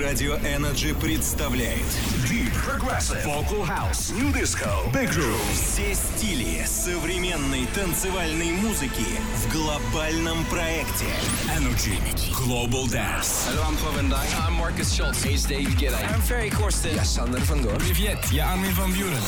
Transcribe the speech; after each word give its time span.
Радио 0.00 0.36
Energy 0.36 0.98
представляет 0.98 1.84
Deep 2.24 2.50
Progressive 2.64 3.22
Vocal 3.26 3.68
House 3.68 4.10
New 4.14 4.32
Disco 4.32 4.90
Big 4.90 5.10
Room 5.10 5.36
все 5.52 5.94
стили 5.94 6.64
современной 6.64 7.66
танцевальной 7.74 8.52
музыки 8.52 9.04
в 9.36 9.52
глобальном 9.52 10.46
проекте 10.46 11.04
Energy 11.58 11.98
Global 12.32 12.86
Dance 12.86 13.46
Hallo, 13.46 13.64
I'm 13.64 13.76
Paul 13.76 13.92
van 13.92 14.08
Dyk. 14.08 14.48
I'm 14.48 14.54
Marcus 14.54 14.94
Schultz. 14.94 15.22
Hey, 15.22 15.34
it's 15.34 15.44
David 15.44 15.76
Guetta. 15.76 15.98
I'm 16.08 16.22
Ferry 16.22 16.48
Corsten. 16.48 16.94
Ja, 16.96 17.04
Sander 17.04 17.40
van 17.40 17.62
Doorn. 17.62 17.78
Привет, 17.78 18.18
я 18.30 18.50
Армин 18.50 18.72
Ван 18.72 18.92
Бюрен. 18.92 19.20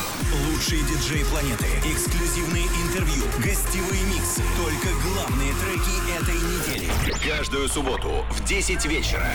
Лучшие 0.49 0.81
диджеи 0.85 1.25
планеты, 1.25 1.67
эксклюзивные 1.85 2.65
интервью, 2.87 3.25
гостевые 3.45 4.03
миксы, 4.05 4.43
только 4.57 4.89
главные 5.03 5.53
треки 5.61 5.95
этой 6.19 6.37
недели. 6.37 6.91
Каждую 7.29 7.69
субботу 7.69 8.25
в 8.31 8.45
10 8.45 8.87
вечера. 8.87 9.31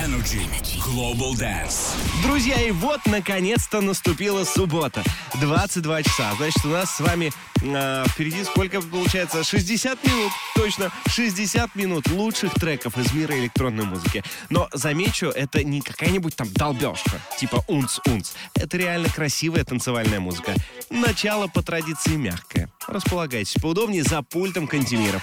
Energy 0.00 0.40
Global 0.78 1.34
Dance 1.34 1.94
Друзья, 2.22 2.60
и 2.60 2.70
вот 2.70 3.00
наконец-то 3.06 3.80
наступила 3.80 4.44
суббота. 4.44 5.02
22 5.40 6.02
часа. 6.02 6.34
Значит, 6.36 6.64
у 6.64 6.68
нас 6.68 6.96
с 6.96 7.00
вами 7.00 7.32
э, 7.62 8.04
впереди 8.08 8.44
сколько 8.44 8.80
получается? 8.80 9.44
60 9.44 10.04
минут. 10.04 10.32
Точно, 10.54 10.90
60 11.08 11.74
минут 11.74 12.08
лучших 12.10 12.54
треков 12.54 12.98
из 12.98 13.12
мира 13.12 13.38
электронной 13.38 13.84
музыки. 13.84 14.22
Но 14.50 14.68
замечу, 14.72 15.26
это 15.26 15.62
не 15.62 15.80
какая-нибудь 15.80 16.34
там 16.36 16.48
долбежка, 16.52 17.20
типа 17.38 17.64
унц-унц. 17.68 18.30
Это 18.54 18.76
реально 18.76 19.08
красивая 19.08 19.64
танцевальная 19.64 20.20
музыка. 20.20 20.54
Начало 20.90 21.46
по 21.46 21.62
традиции 21.62 22.16
мягкое. 22.16 22.70
Располагайтесь 22.86 23.60
поудобнее 23.60 24.02
за 24.02 24.22
пультом 24.22 24.66
кантемиров. 24.66 25.22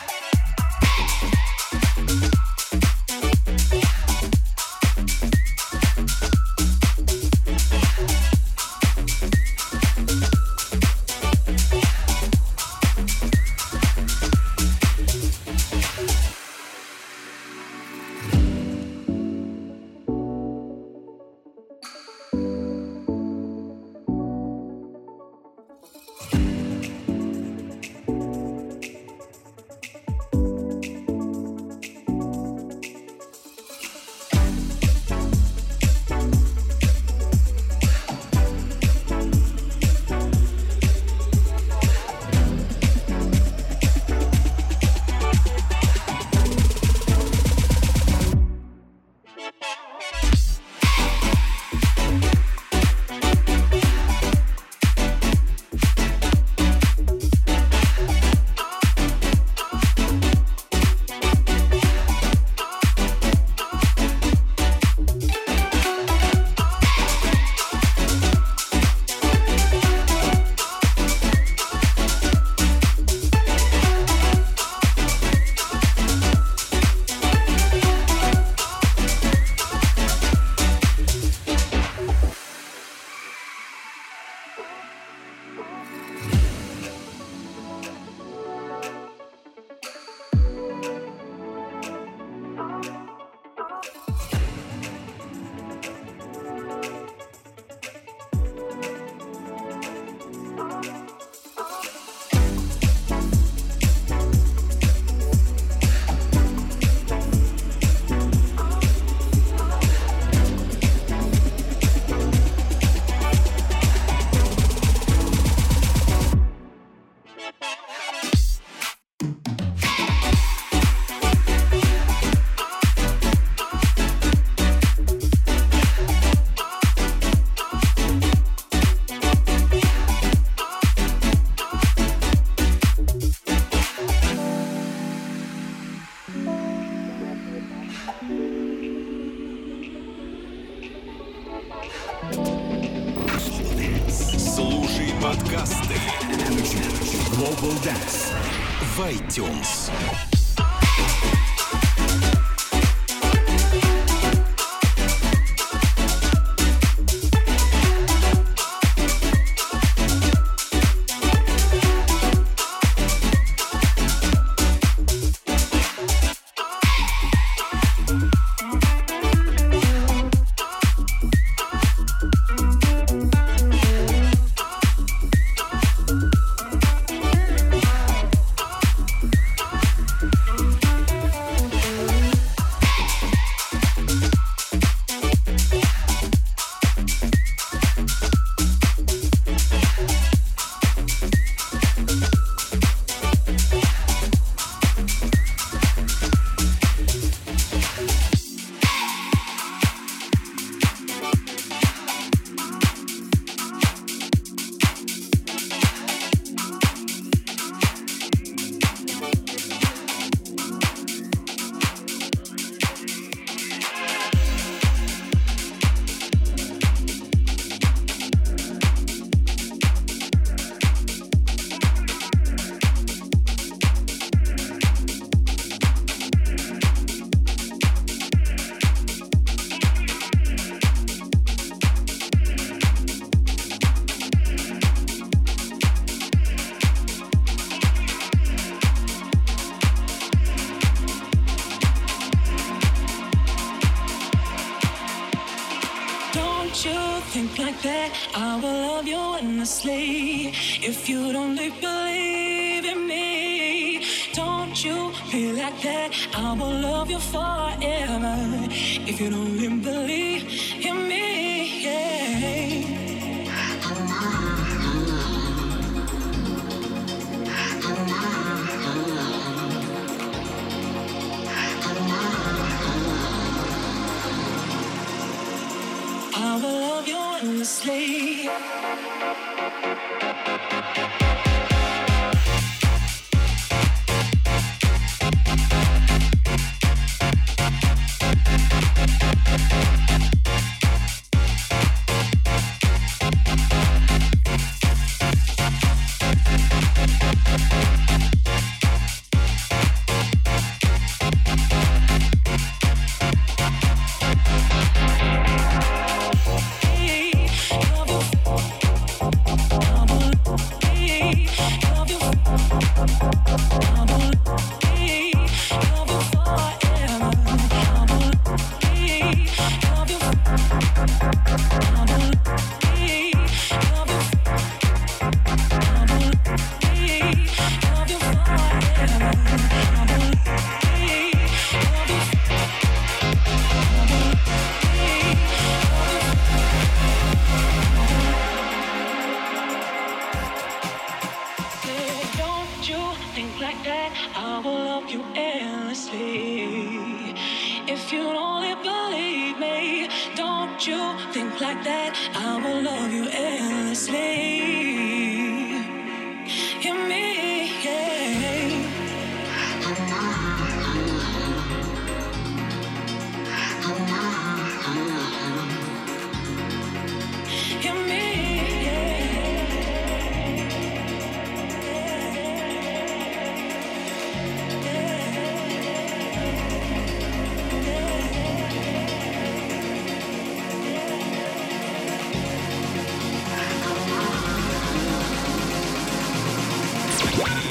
Endlessly. 277.65 278.47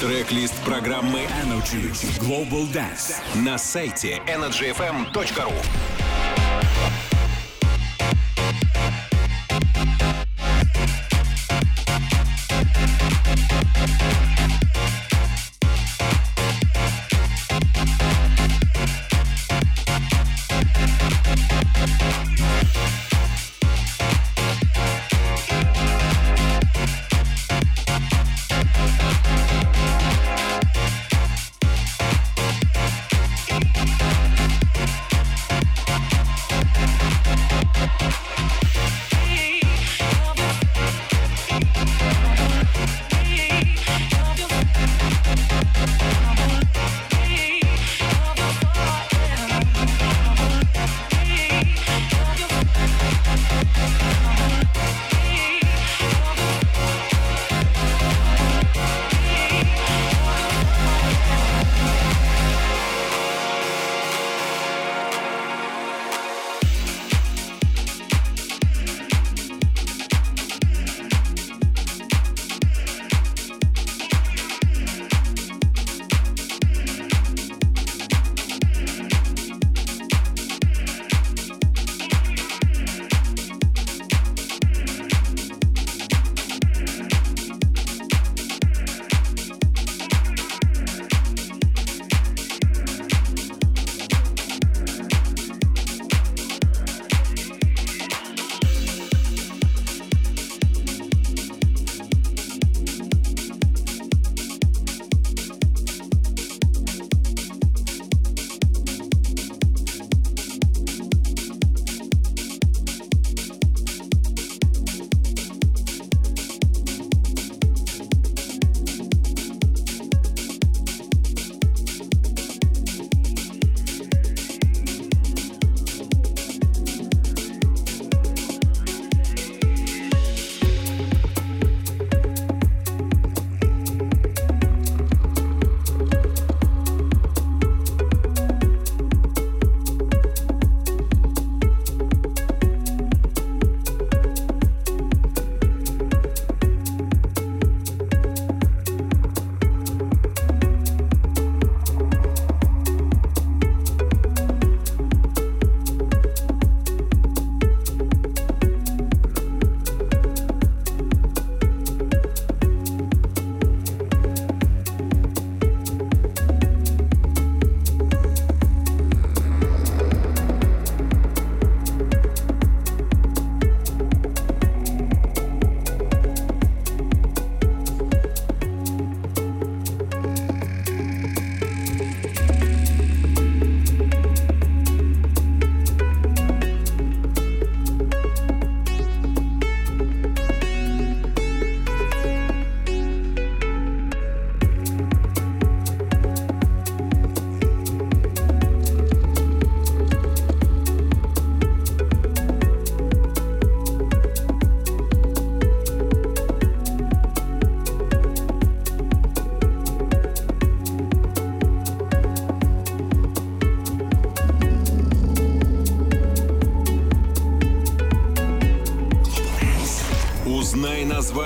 Трек-лист 0.04 0.62
программы 0.66 1.20
Energy 1.42 1.90
Global 2.18 2.70
Dance 2.70 3.22
на 3.42 3.56
сайте 3.56 4.20
energyfm.ru 4.26 5.50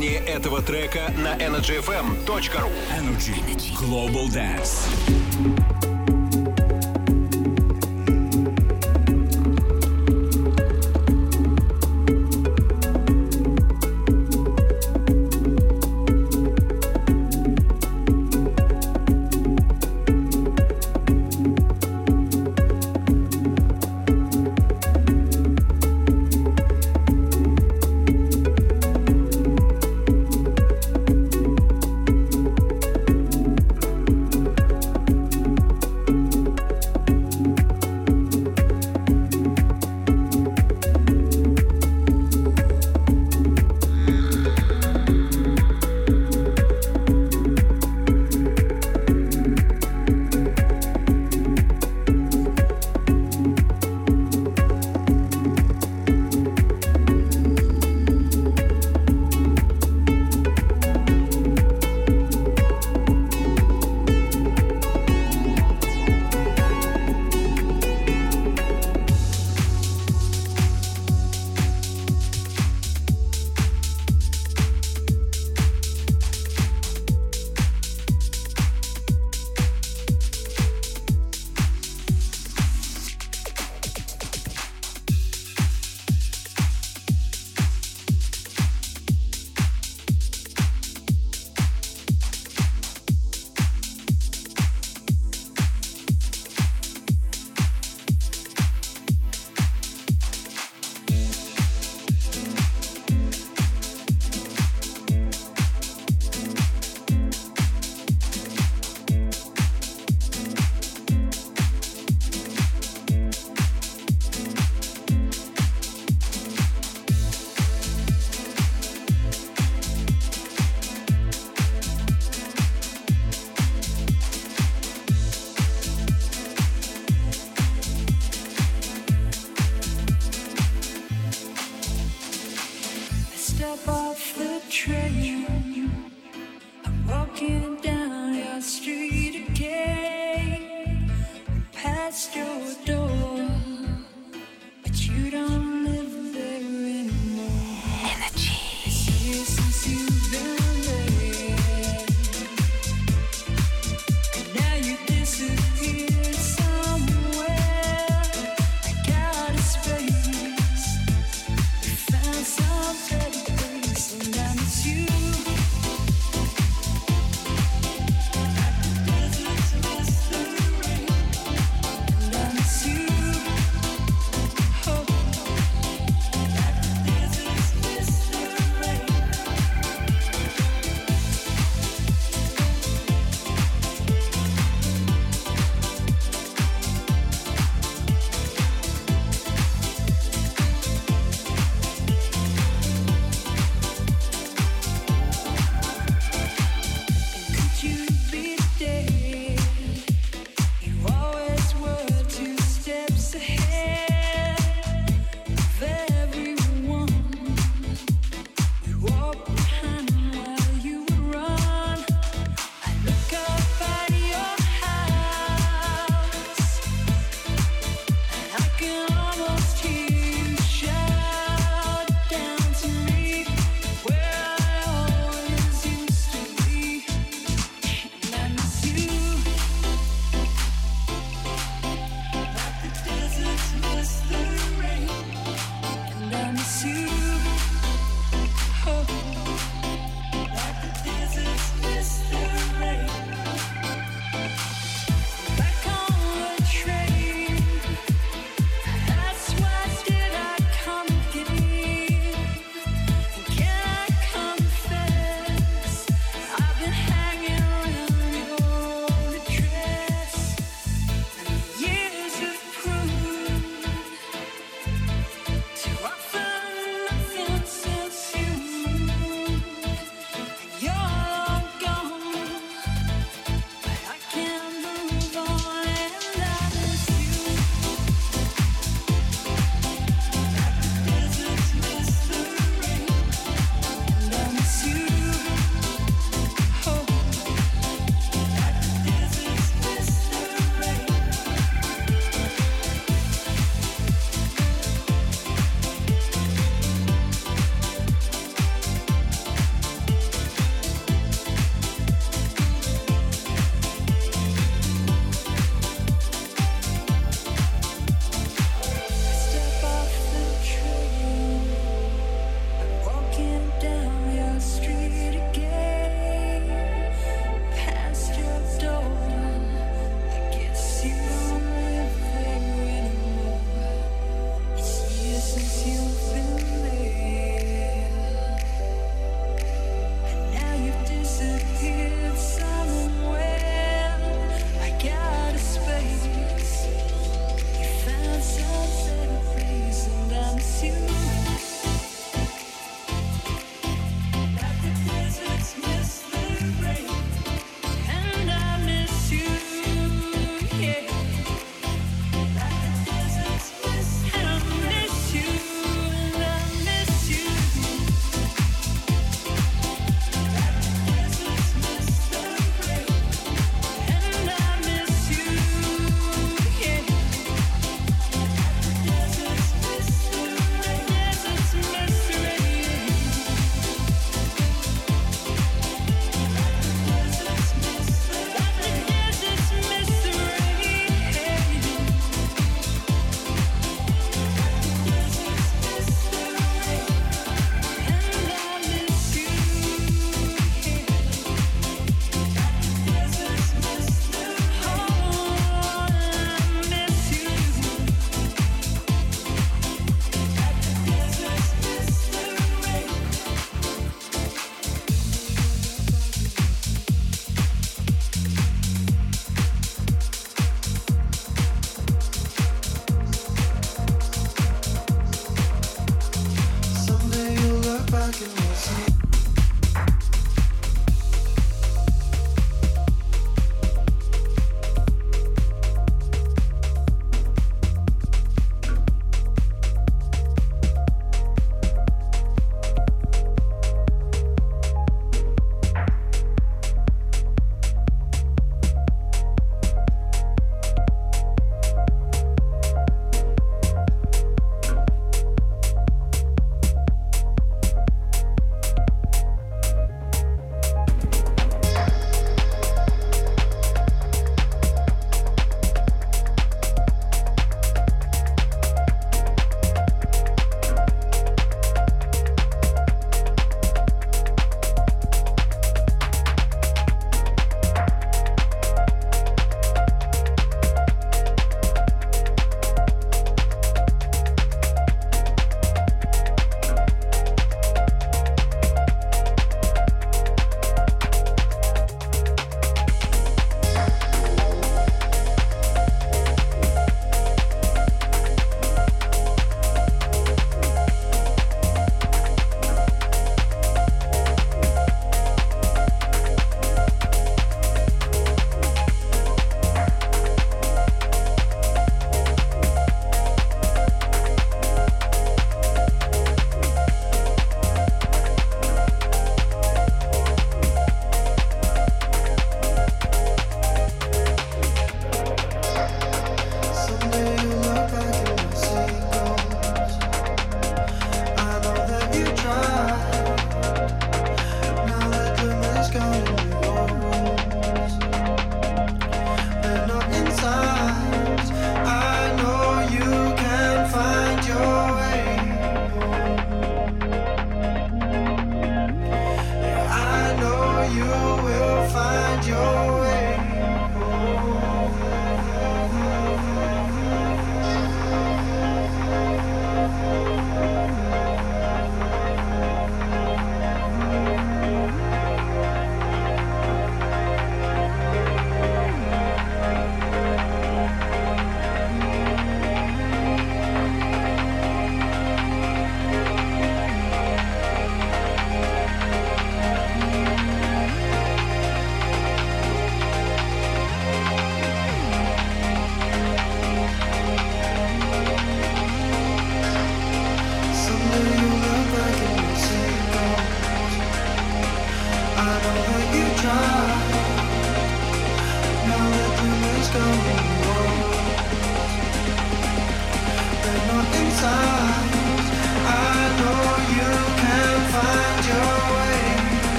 название 0.00 0.20
этого 0.20 0.62
трека 0.62 1.12
на 1.18 1.36
energyfm.ru. 1.36 2.70
Energy. 2.96 3.34
Global 3.78 4.28
Dance. 4.28 5.19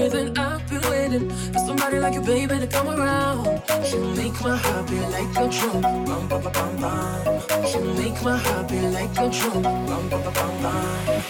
Breathing. 0.00 0.38
I've 0.38 0.68
been 0.68 0.80
waiting 0.90 1.30
for 1.52 1.58
somebody 1.58 1.98
like 1.98 2.14
you, 2.14 2.22
baby, 2.22 2.58
to 2.58 2.66
come 2.66 2.88
around. 2.88 3.62
She 3.84 3.98
make 3.98 4.40
my 4.40 4.56
heart 4.56 4.88
beat 4.88 5.06
like 5.16 5.30
a 5.36 5.48
drum. 5.48 5.82
Bum, 5.82 6.28
bum, 6.28 6.42
bum, 6.42 6.52
bum, 6.52 6.76
bum. 6.80 7.66
She 7.66 7.78
make 8.00 8.22
my 8.22 8.36
heart 8.36 8.68
beat 8.68 8.88
like 8.98 9.12
a 9.18 9.28
drum. 9.28 9.62
Bum, 9.62 10.08
bum, 10.08 10.22
bum, 10.22 10.34
bum, 10.34 10.62
bum. 10.62 11.20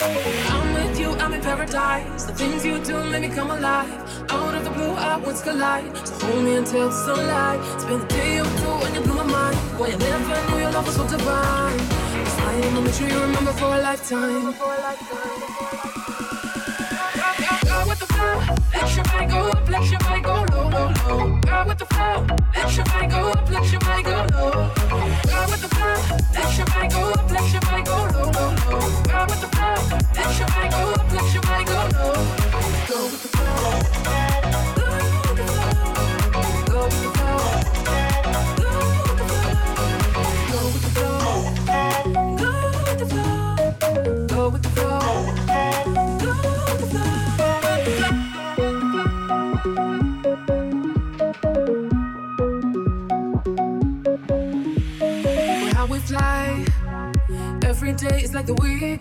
I'm 0.54 0.74
with 0.74 1.00
you, 1.00 1.10
I'm 1.22 1.32
in 1.34 1.40
paradise. 1.40 2.24
The 2.24 2.34
things 2.34 2.64
you 2.64 2.78
do 2.84 3.02
make 3.10 3.22
me 3.22 3.28
come 3.34 3.50
alive. 3.50 3.90
Out 4.30 4.54
of 4.54 4.64
the 4.64 4.70
blue, 4.70 4.94
our 5.06 5.18
worlds 5.20 5.42
collide. 5.42 5.90
So 6.06 6.14
hold 6.26 6.44
me 6.44 6.56
until 6.56 6.88
the 6.88 6.94
sunlight. 7.06 7.60
Spend 7.80 8.02
the 8.02 8.06
day 8.06 8.38
or 8.38 8.44
two 8.44 8.74
when 8.82 8.94
you 8.94 9.00
blew 9.00 9.16
my 9.16 9.24
mind. 9.24 9.58
Boy, 9.78 9.86
I 9.86 9.96
never 9.96 10.50
knew 10.50 10.58
your 10.62 10.72
love 10.72 10.86
was 10.86 10.96
so 10.96 11.08
divine. 11.08 11.80
It's 12.22 12.36
like 12.38 12.64
I'ma 12.64 12.80
make 12.80 12.94
sure 12.94 13.08
you 13.08 13.20
remember 13.20 13.52
for 13.52 13.74
a 13.74 13.80
lifetime. 13.80 14.52
Girl 14.52 15.09
go 23.10 23.30
up, 23.30 23.50
let 23.50 23.70
your 23.72 23.80
body 23.80 24.02
go 24.02 24.26
low. 24.32 24.59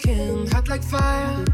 The 0.01 0.49
hot 0.53 0.67
like 0.67 0.83
fire. 0.83 1.45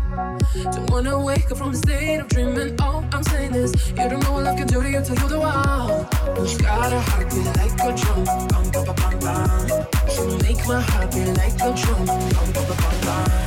Don't 0.71 0.89
wanna 0.89 1.19
wake 1.19 1.51
up 1.51 1.57
from 1.57 1.71
the 1.71 1.77
state 1.77 2.19
of 2.19 2.27
dreaming. 2.27 2.79
All 2.81 3.03
I'm 3.11 3.23
saying 3.23 3.53
is, 3.55 3.71
you 3.89 3.95
don't 3.95 4.23
know 4.23 4.33
what 4.33 4.43
love 4.43 4.57
can 4.57 4.67
do 4.67 4.81
to 4.81 4.89
you 4.89 5.01
till 5.03 5.15
you're 5.15 5.29
the 5.29 5.39
one. 5.39 6.47
You 6.47 6.57
got 6.59 6.93
a 6.93 6.99
heartbeat 6.99 7.45
like 7.57 7.73
a 7.81 7.95
drum. 7.95 8.23
Bum, 8.25 8.71
bum, 8.71 8.85
bum, 8.85 8.95
bum, 8.95 9.19
bum. 9.19 9.87
You 10.15 10.37
make 10.43 10.67
my 10.67 10.81
heart 10.81 11.11
beat 11.11 11.27
like 11.37 11.55
a 11.55 11.73
drum. 11.73 12.05
Bum, 12.05 12.51
bum, 12.53 12.65
bum, 12.67 12.77
bum, 12.77 13.01
bum. 13.05 13.45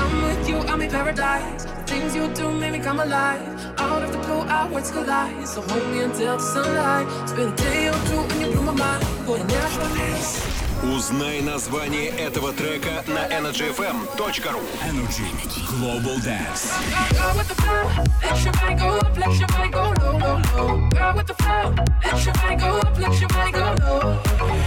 I'm 0.00 0.22
with 0.22 0.48
you, 0.48 0.56
I'm 0.58 0.82
in 0.82 0.90
paradise. 0.90 1.64
Things 1.86 2.14
you 2.14 2.28
do 2.34 2.50
make 2.52 2.72
me 2.72 2.78
come 2.78 3.00
alive. 3.00 3.42
Out 3.78 4.02
of 4.02 4.12
the 4.12 4.18
blue, 4.18 4.40
our 4.40 4.68
worlds 4.68 4.90
collide. 4.90 5.46
So 5.46 5.60
hold 5.62 5.86
me 5.92 6.00
until 6.02 6.36
the 6.36 6.42
sunlight. 6.42 7.28
Spend 7.28 7.52
a 7.52 7.56
day 7.56 7.88
or 7.88 7.98
two 8.08 8.20
when 8.28 8.40
you 8.40 8.46
blew 8.52 8.62
my 8.62 8.74
mind. 8.74 9.26
Boy, 9.26 9.38
I 9.38 9.42
never 9.44 10.69
Узнай 10.82 11.42
название 11.42 12.08
этого 12.08 12.52
трека 12.54 13.04
на 13.06 13.26
energyfm.ru 13.28 14.60
Energy. 14.82 15.28
Global 15.68 16.18
Dance. 16.24 16.72
Girl 17.12 17.36
with 17.36 17.48
the 17.48 17.54
flow, 17.54 17.84
let 18.22 18.42
your 18.42 18.52
body 18.54 18.74
go 18.76 18.96
up, 18.96 19.16
let 19.18 19.38
your 19.38 19.48
body 19.48 19.70
go 19.70 19.92
low, 20.00 20.18
low, 20.18 20.40
low. 20.56 20.88
Girl 20.88 21.12
with 21.14 21.26
the 21.26 21.34
flow, 21.34 21.74
let 22.02 22.24
your 22.24 22.32
body 22.32 22.56
go 22.56 22.78
up, 22.78 22.98
let 22.98 23.20
your 23.20 23.28
body 23.28 23.52
go 23.52 23.74
low. 23.84 24.00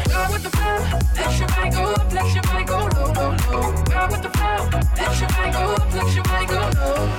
Girl 0.06 0.28
with 0.32 0.44
the 0.44 0.50
flow, 0.52 0.78
let 1.18 1.40
your 1.40 1.48
body 1.48 1.70
go 1.72 1.84
up, 1.94 2.14
let 2.14 2.34
your 2.34 2.44
body 2.44 2.66
go 2.66 2.78
low, 2.78 3.14
low, 3.14 3.32
low. 3.50 3.74
Girl 3.90 4.08
with 4.12 4.22
the 4.22 4.30
flow, 4.30 4.70
let 4.96 5.20
your 5.20 5.30
body 5.30 5.52
go 5.52 5.64
up, 5.74 5.94
let 5.94 6.14
your 6.14 6.24
body 6.24 6.46
go 6.46 6.60
low. 6.78 7.10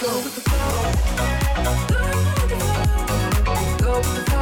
Go 0.00 0.12
with 0.20 0.34
the 0.34 0.40
flow. 0.44 0.68
Go 1.88 2.00
with 2.12 2.50
the 2.50 2.56
flow. 2.60 2.84
Go 3.78 3.96
with 3.96 4.14
the 4.14 4.30
flow. 4.30 4.33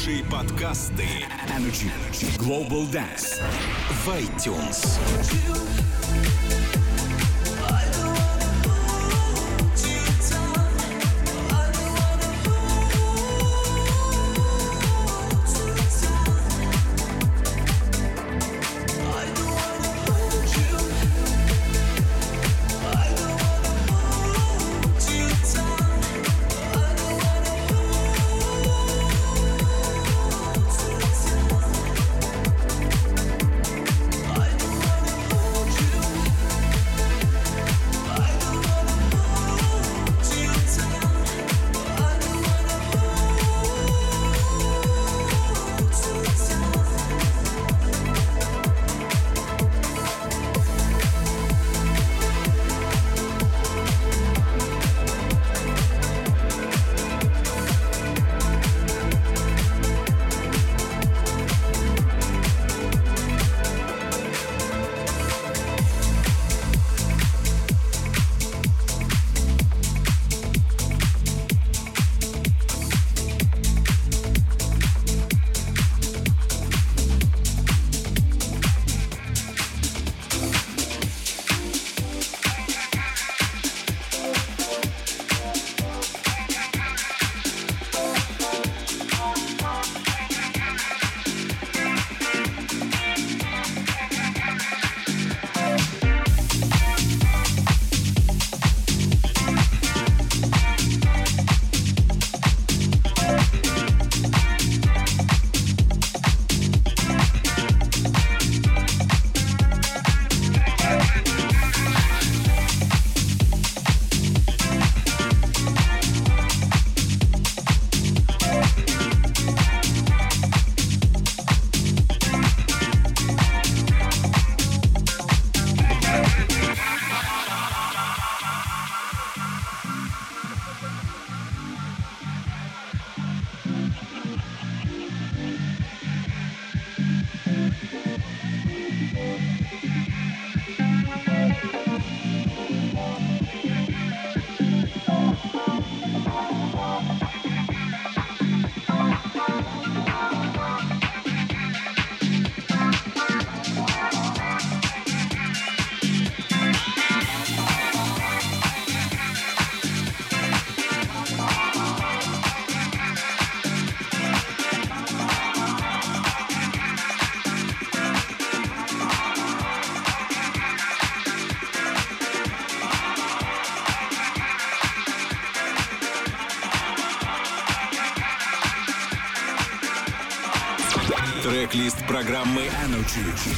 слушай 0.00 0.24
подкасты 0.30 1.04
Energy, 1.46 1.90
Energy 1.90 2.34
Global 2.38 2.90
Dance 2.90 3.38
в 3.90 4.08
iTunes. 4.08 4.98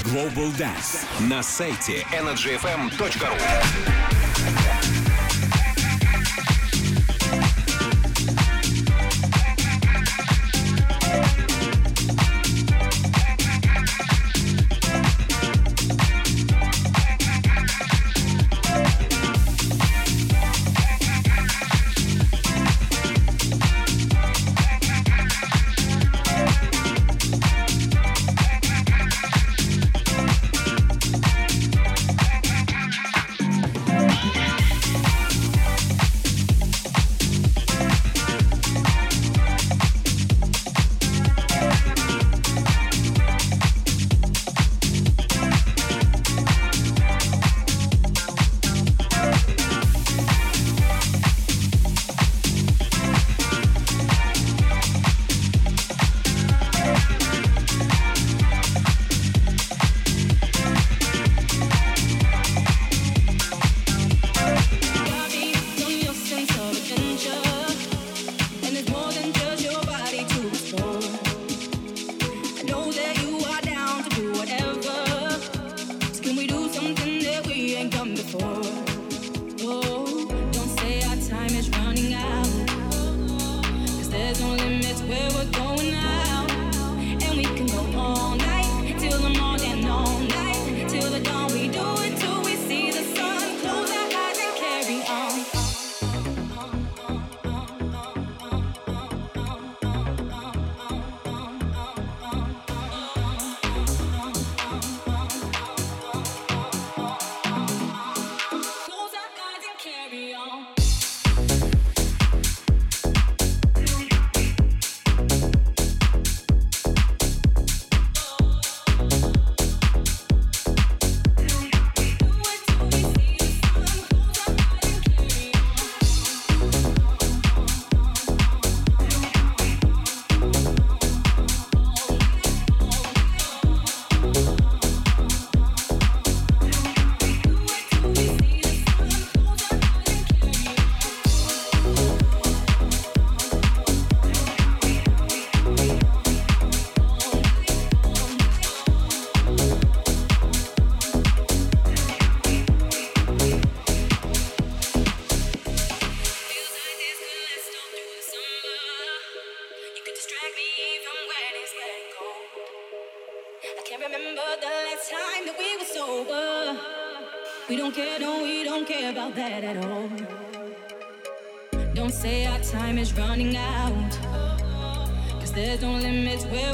Global 0.04 0.50
Dance. 0.56 1.04
На 1.28 1.42
сайте 1.42 2.06
energyfm.ru 2.12 4.21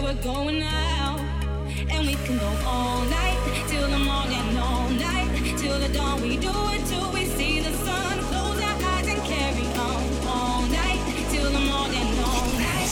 we're 0.08 0.22
going 0.22 0.58
now. 0.58 1.16
And 1.90 2.06
we 2.06 2.14
can 2.24 2.38
go 2.38 2.50
all 2.66 3.02
night 3.04 3.38
till 3.68 3.88
the 3.88 3.98
morning, 3.98 4.46
all 4.58 4.88
night 4.88 5.28
till 5.58 5.78
the 5.78 5.88
dawn. 5.88 6.22
We 6.22 6.36
do 6.36 6.52
it 6.74 6.82
till 6.86 7.12
we 7.12 7.24
see 7.26 7.60
the 7.60 7.72
sun. 7.84 8.18
Close 8.30 8.60
our 8.68 8.78
eyes 8.92 9.06
and 9.06 9.22
carry 9.32 9.66
on 9.88 10.00
all 10.26 10.62
night 10.80 11.00
till 11.30 11.50
the 11.50 11.64
morning, 11.72 12.08
all 12.24 12.48
night. 12.56 12.90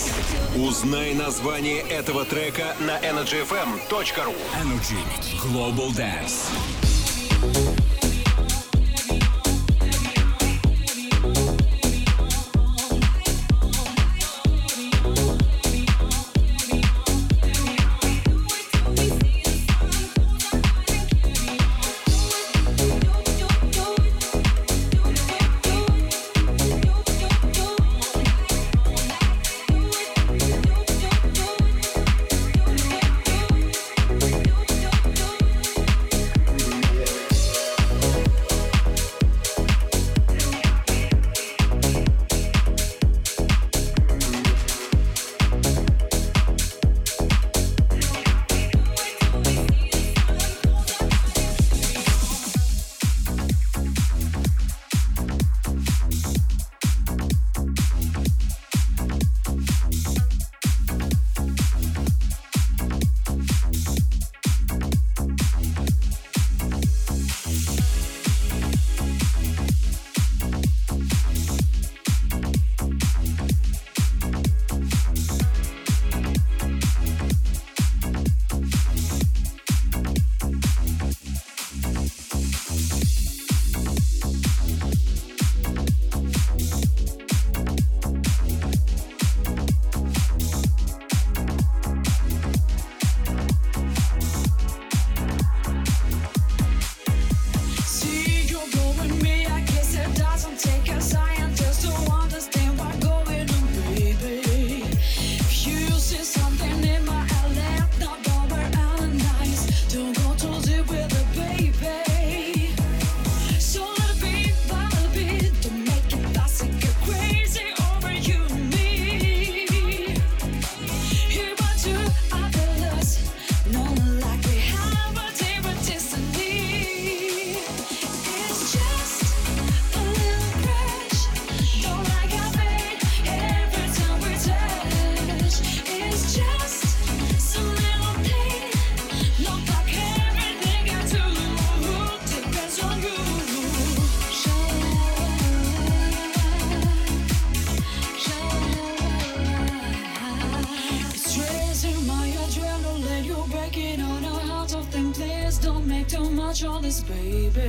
Узнай 0.57 1.15
название 1.15 1.81
этого 1.81 2.25
трека 2.25 2.75
на 2.81 2.99
energyfm.ru 3.01 4.35
Energy 4.55 5.03
Global 5.41 5.93
Dance. 5.95 6.86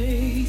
You 0.07 0.45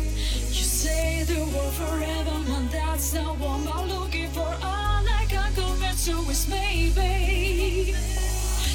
say 0.53 1.25
the 1.25 1.41
word 1.41 1.73
forever, 1.73 2.31
and 2.57 2.71
that's 2.71 3.13
not 3.13 3.37
what 3.39 3.75
I'm 3.75 3.89
looking 3.89 4.29
for. 4.31 4.47
All 4.47 5.05
I 5.21 5.27
can 5.29 5.53
commit 5.53 5.97
to 6.05 6.13
is 6.31 6.47
maybe. 6.49 7.93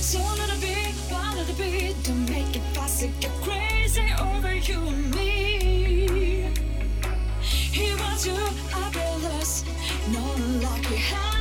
So 0.01 0.19
let 0.19 0.49
it 0.49 0.59
be, 0.59 0.75
let 1.09 1.49
it 1.49 1.57
be. 1.57 1.95
Don't 2.03 2.29
make 2.29 2.57
it 2.57 2.63
fast, 2.75 3.07
get 3.21 3.31
crazy 3.41 4.11
over 4.19 4.55
you 4.55 4.81
and 4.81 5.15
me. 5.15 6.49
He 7.39 7.95
wants 7.95 8.25
you, 8.27 8.35
I 8.75 8.91
feel 8.91 9.31
lost. 9.31 9.65
No, 10.11 10.19
like 10.67 10.89
we 10.89 10.97
have 10.97 11.32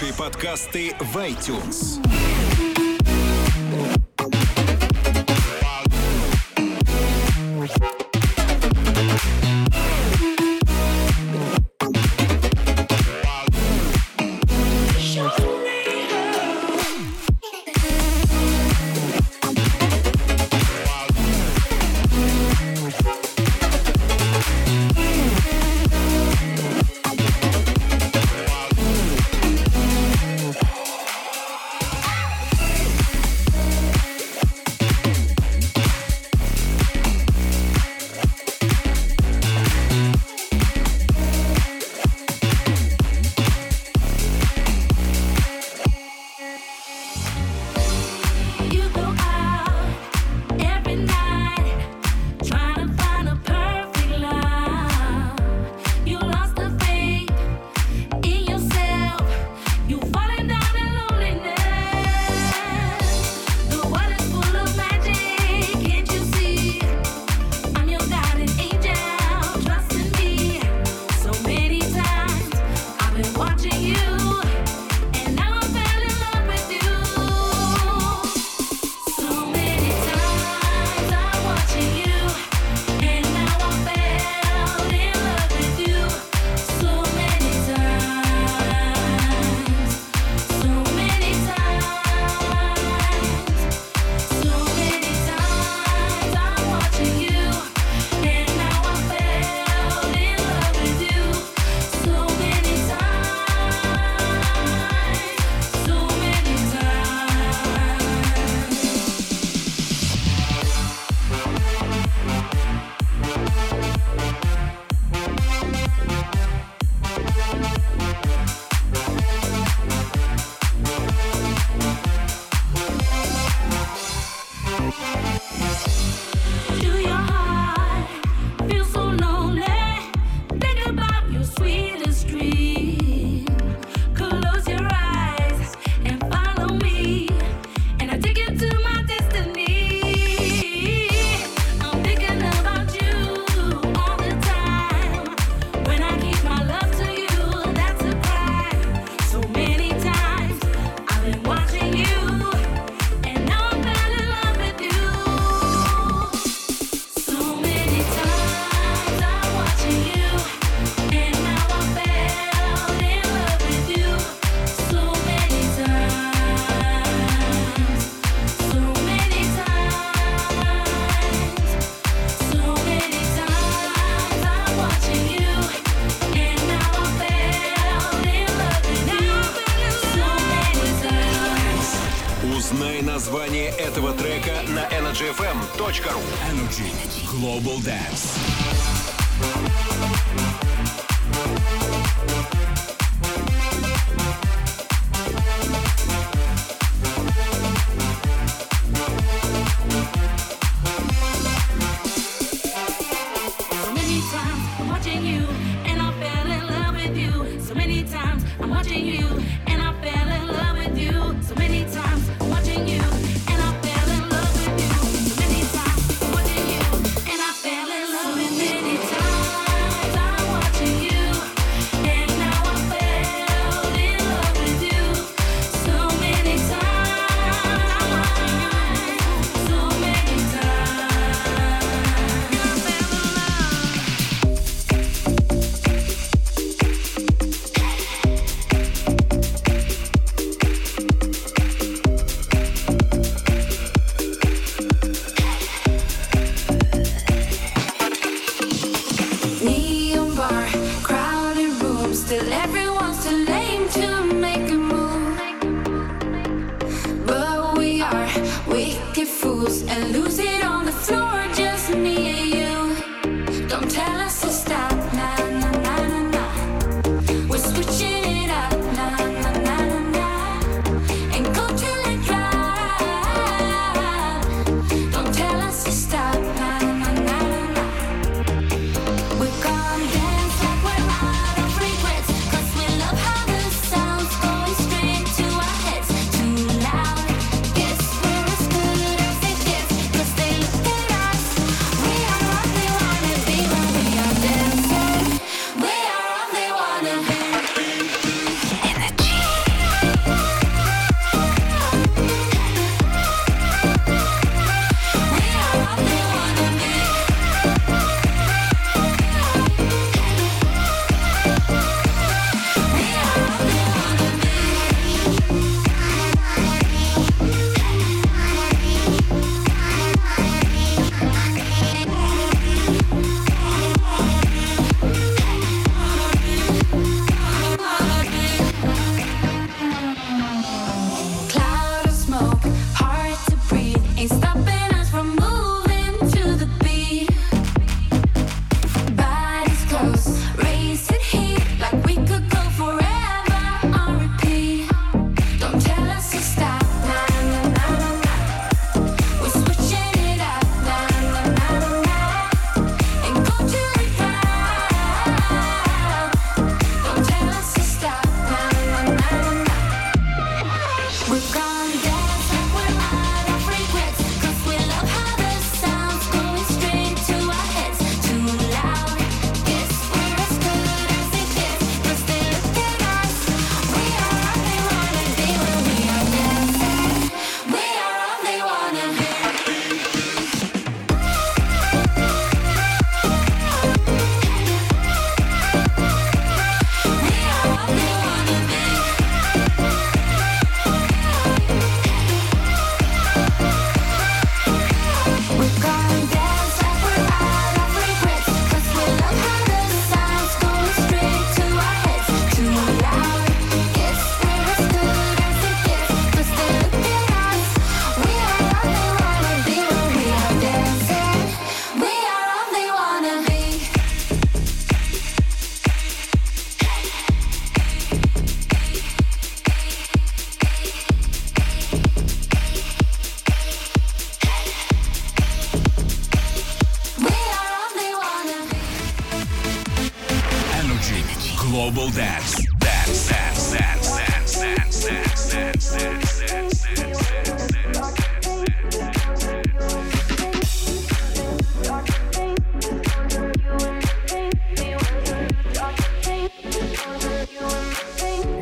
Слушай 0.00 0.14
подкасты 0.16 0.94
в 0.98 1.18
iTunes. 1.18 2.09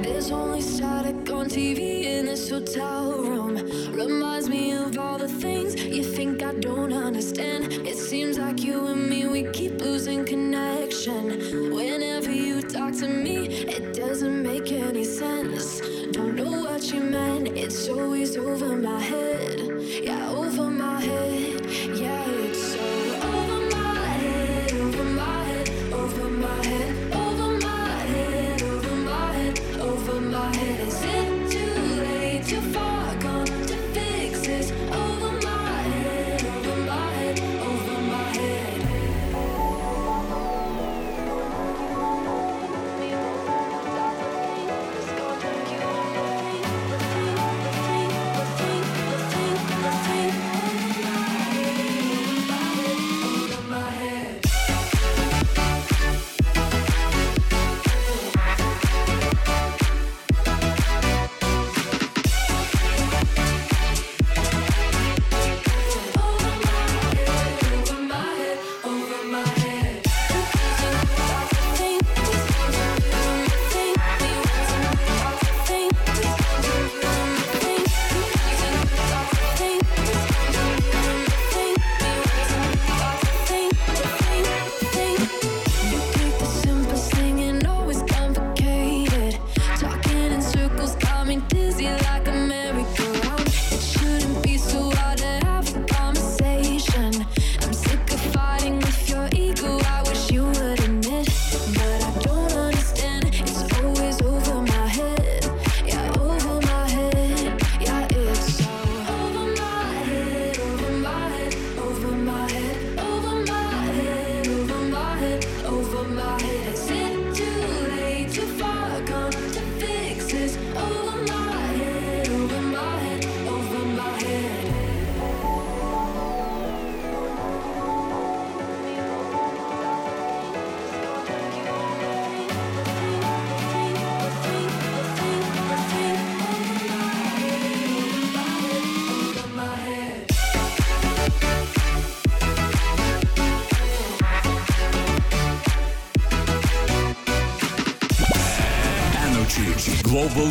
There's 0.03 0.30
only 0.30 0.61
static 0.61 1.28
on 1.30 1.47
TV 1.47 2.05
in 2.05 2.26
this 2.26 2.49
hotel 2.49 3.11
room. 3.11 3.57
Reminds 3.93 4.49
me 4.49 4.72
of 4.72 4.97
all 4.97 5.18
the 5.18 5.28
things 5.28 5.74
you 5.74 6.05
think 6.05 6.45
I 6.45 6.55
don't 6.55 6.93
understand. 6.93 7.72
It 7.72 7.97
seems 7.97 8.39
like 8.39 8.62
you 8.62 8.86
and 8.86 9.11
me, 9.11 9.26
we 9.26 9.43
keep 9.53 9.80
losing 9.80 10.24
connection. 10.24 11.74
Whenever 11.74 12.30
you 12.30 12.62
talk 12.62 12.93
to 12.99 13.09
me, 13.09 13.49
it 13.49 13.95
doesn't 13.95 14.41
make 14.41 14.70
any 14.70 15.03
sense. 15.03 15.80
Don't 16.12 16.36
know 16.36 16.62
what 16.62 16.93
you 16.93 17.01
meant, 17.01 17.49
it's 17.49 17.89
always 17.89 18.36
over 18.36 18.76
my 18.76 19.01
head. 19.01 19.59
Yeah, 20.05 20.30
over 20.30 20.70
my 20.70 21.01
head. 21.01 21.48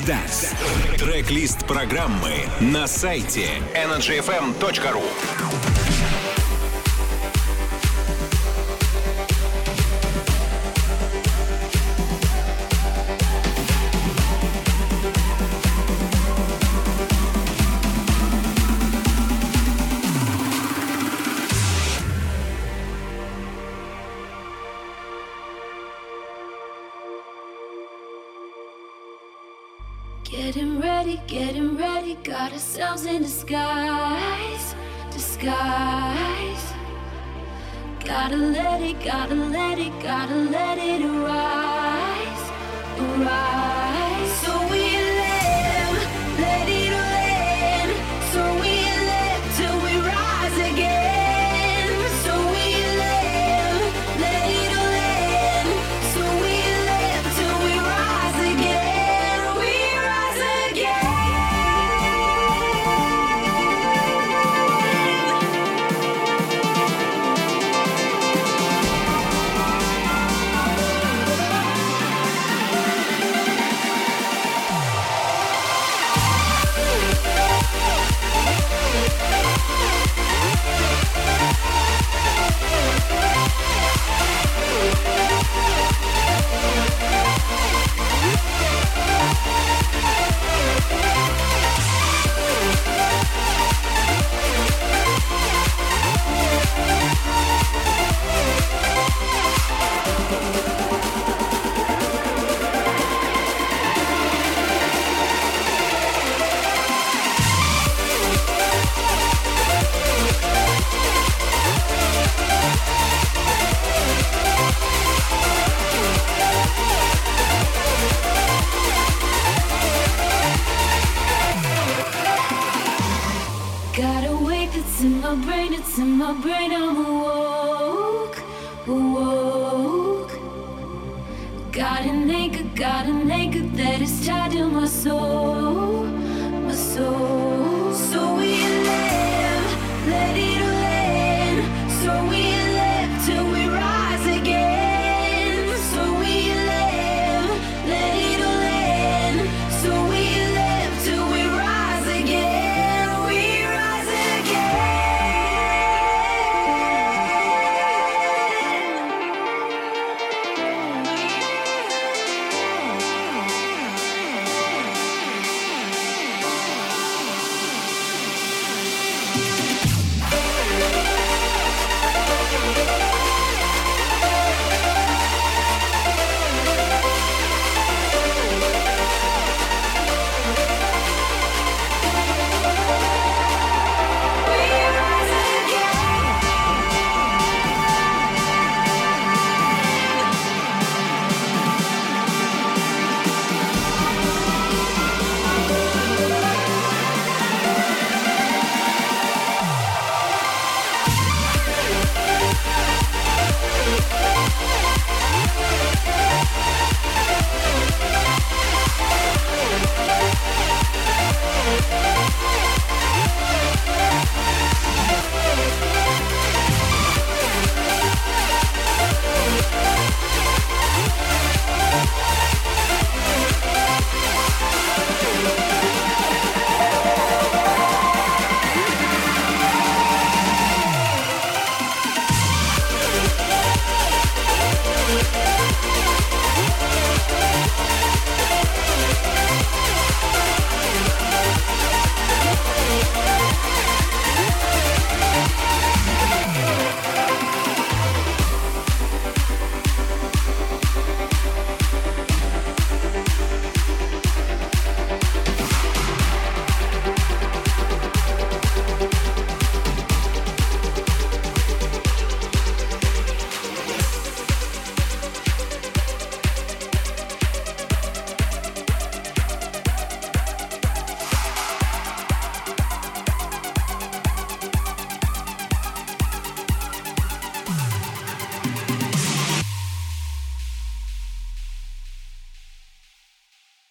Dance. 0.08 0.56
Трек-лист 0.98 1.68
программы 1.68 2.46
на 2.62 2.88
сайте 2.88 3.62
energyfm.ru 3.74 5.04